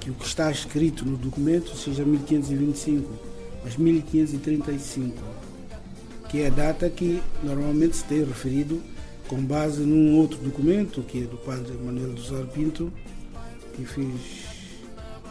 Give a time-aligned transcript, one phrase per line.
[0.00, 3.08] que o que está escrito no documento seja 1525,
[3.62, 5.14] mas 1535
[6.28, 8.82] que é a data que normalmente se tem referido
[9.28, 12.92] com base num outro documento, que é do padre Manuel dos Ar Pinto,
[13.74, 14.46] que fez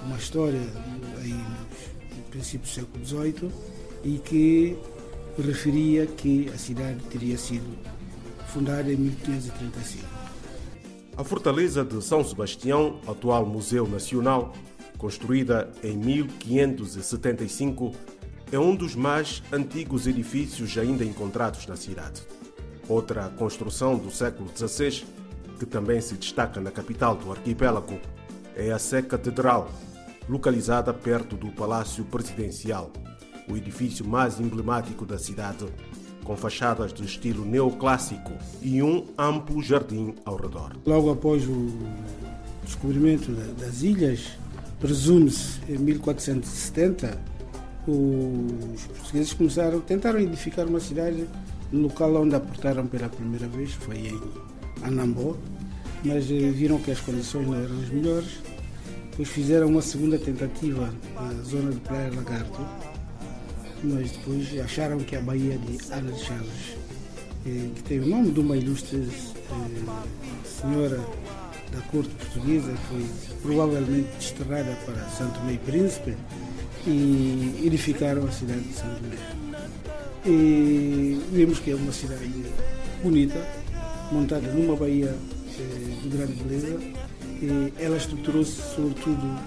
[0.06, 0.62] uma história
[1.22, 3.52] aí no princípio do século XVIII
[4.04, 4.78] e que
[5.38, 7.78] referia que a cidade teria sido
[8.48, 10.06] fundada em 1535.
[11.18, 14.54] A fortaleza de São Sebastião, atual Museu Nacional,
[14.98, 17.94] construída em 1575,
[18.52, 22.22] é um dos mais antigos edifícios ainda encontrados na cidade.
[22.88, 25.04] Outra construção do século XVI,
[25.58, 28.00] que também se destaca na capital do arquipélago,
[28.56, 29.72] é a Sé Catedral,
[30.30, 32.92] localizada perto do Palácio Presidencial,
[33.50, 35.66] o edifício mais emblemático da cidade,
[36.24, 40.76] com fachadas de estilo neoclássico e um amplo jardim ao redor.
[40.86, 41.68] Logo após o
[42.64, 44.32] descobrimento das ilhas,
[44.80, 47.20] presume-se em 1470,
[47.88, 51.28] os portugueses começaram, tentaram edificar uma cidade
[51.76, 54.22] no local onde aportaram pela primeira vez, foi em
[54.82, 55.36] Anambó,
[56.04, 58.40] mas eh, viram que as condições não eram as melhores,
[59.12, 62.66] depois fizeram uma segunda tentativa na zona de Praia Lagarto,
[63.84, 66.78] mas depois acharam que a Baía de de Chaves,
[67.46, 71.00] eh, que tem o nome de uma ilustre eh, senhora
[71.72, 73.06] da corte portuguesa, foi
[73.42, 76.16] provavelmente desterrada para Santo Meio Príncipe,
[76.88, 79.45] e edificaram a cidade de São Tomé.
[80.26, 82.32] E vemos que é uma cidade
[83.04, 83.40] bonita,
[84.12, 85.14] montada numa baía
[85.60, 86.80] eh, de grande beleza.
[87.42, 89.40] E ela estruturou-se sobretudo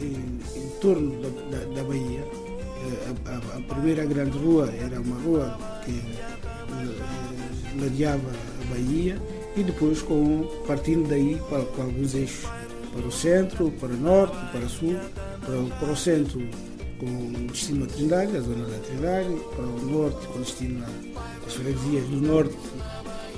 [0.00, 0.14] em,
[0.56, 2.20] em torno da, da, da baía.
[2.20, 8.30] Eh, a, a, a, primeira grande rua era uma rua que eh, ladeava
[8.62, 9.20] a baía
[9.54, 12.48] e depois com, partindo daí para alguns eixos
[12.94, 14.96] para o centro, para o norte, para o sul,
[15.40, 16.46] para, para o centro
[17.02, 20.84] com destino a Trindade, a zona da Trindade, para o norte com destino
[21.44, 22.56] às freguesias do norte,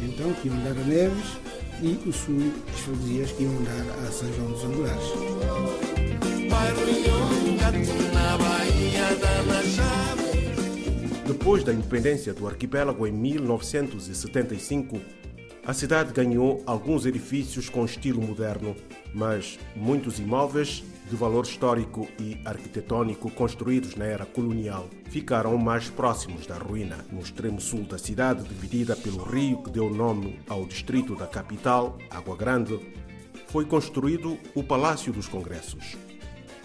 [0.03, 1.39] então, que iam dar a Neves,
[1.81, 5.05] e o sul, as freguesias que iam dar a São João dos Angulares.
[11.27, 15.01] Depois da independência do arquipélago em 1975,
[15.67, 18.77] a cidade ganhou alguns edifícios com estilo moderno,
[19.15, 26.47] mas muitos imóveis de valor histórico e arquitetônico construídos na era colonial ficaram mais próximos
[26.47, 26.99] da ruína.
[27.11, 31.97] No extremo sul da cidade, dividida pelo rio que deu nome ao distrito da capital,
[32.11, 32.79] Água Grande,
[33.47, 35.97] foi construído o Palácio dos Congressos.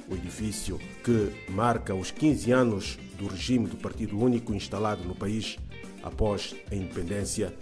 [0.09, 5.57] O edifício, que marca os 15 anos do regime do Partido Único instalado no país
[6.03, 7.53] após a independência,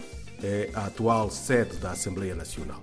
[0.44, 2.82] é a atual sede da Assembleia Nacional.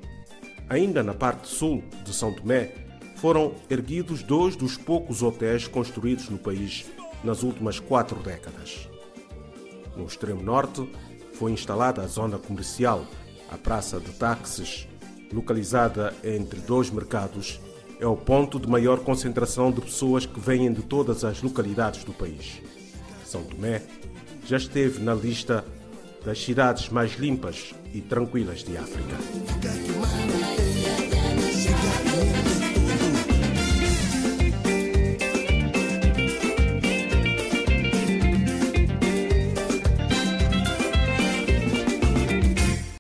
[0.69, 2.73] Ainda na parte sul de São Tomé,
[3.17, 6.87] foram erguidos dois dos poucos hotéis construídos no país
[7.23, 8.89] nas últimas quatro décadas.
[9.97, 10.89] No extremo norte,
[11.35, 13.07] foi instalada a zona comercial,
[13.51, 14.87] a Praça de Táxis,
[15.33, 17.61] localizada entre dois mercados,
[18.01, 22.13] é o ponto de maior concentração de pessoas que vêm de todas as localidades do
[22.13, 22.61] país.
[23.25, 23.83] São Tomé
[24.47, 25.65] já esteve na lista
[26.25, 29.54] das cidades mais limpas e tranquilas de África.